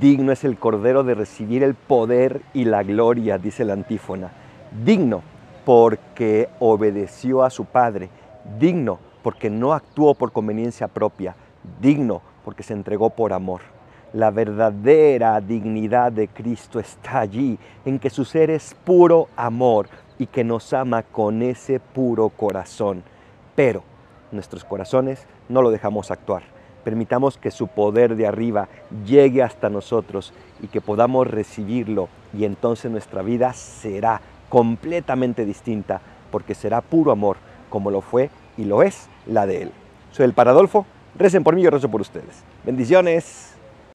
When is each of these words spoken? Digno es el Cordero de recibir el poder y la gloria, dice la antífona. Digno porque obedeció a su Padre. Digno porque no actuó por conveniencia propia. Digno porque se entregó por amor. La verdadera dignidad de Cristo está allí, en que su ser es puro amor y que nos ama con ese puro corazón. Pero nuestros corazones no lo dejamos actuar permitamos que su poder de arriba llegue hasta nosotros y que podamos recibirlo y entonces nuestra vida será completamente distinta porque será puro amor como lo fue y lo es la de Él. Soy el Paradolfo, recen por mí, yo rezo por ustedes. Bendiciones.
Digno 0.00 0.32
es 0.32 0.44
el 0.44 0.56
Cordero 0.56 1.04
de 1.04 1.14
recibir 1.14 1.62
el 1.62 1.74
poder 1.74 2.40
y 2.54 2.64
la 2.64 2.82
gloria, 2.82 3.36
dice 3.36 3.66
la 3.66 3.74
antífona. 3.74 4.32
Digno 4.82 5.22
porque 5.66 6.48
obedeció 6.58 7.42
a 7.42 7.50
su 7.50 7.66
Padre. 7.66 8.08
Digno 8.58 8.98
porque 9.22 9.50
no 9.50 9.74
actuó 9.74 10.14
por 10.14 10.32
conveniencia 10.32 10.88
propia. 10.88 11.36
Digno 11.82 12.22
porque 12.46 12.62
se 12.62 12.72
entregó 12.72 13.10
por 13.10 13.34
amor. 13.34 13.60
La 14.14 14.30
verdadera 14.30 15.38
dignidad 15.42 16.12
de 16.12 16.28
Cristo 16.28 16.80
está 16.80 17.20
allí, 17.20 17.58
en 17.84 17.98
que 17.98 18.08
su 18.08 18.24
ser 18.24 18.48
es 18.48 18.74
puro 18.84 19.28
amor 19.36 19.88
y 20.18 20.28
que 20.28 20.44
nos 20.44 20.72
ama 20.72 21.02
con 21.02 21.42
ese 21.42 21.78
puro 21.78 22.30
corazón. 22.30 23.02
Pero 23.54 23.82
nuestros 24.32 24.64
corazones 24.64 25.26
no 25.50 25.60
lo 25.60 25.70
dejamos 25.70 26.10
actuar 26.10 26.53
permitamos 26.84 27.38
que 27.38 27.50
su 27.50 27.66
poder 27.66 28.14
de 28.14 28.26
arriba 28.26 28.68
llegue 29.06 29.42
hasta 29.42 29.70
nosotros 29.70 30.32
y 30.62 30.68
que 30.68 30.80
podamos 30.80 31.26
recibirlo 31.26 32.08
y 32.32 32.44
entonces 32.44 32.90
nuestra 32.90 33.22
vida 33.22 33.52
será 33.54 34.20
completamente 34.48 35.44
distinta 35.44 36.00
porque 36.30 36.54
será 36.54 36.80
puro 36.80 37.10
amor 37.10 37.38
como 37.70 37.90
lo 37.90 38.00
fue 38.00 38.30
y 38.56 38.64
lo 38.64 38.82
es 38.82 39.08
la 39.26 39.46
de 39.46 39.62
Él. 39.62 39.72
Soy 40.12 40.26
el 40.26 40.32
Paradolfo, 40.32 40.86
recen 41.16 41.42
por 41.42 41.56
mí, 41.56 41.62
yo 41.62 41.70
rezo 41.70 41.90
por 41.90 42.00
ustedes. 42.00 42.44
Bendiciones. 42.64 43.53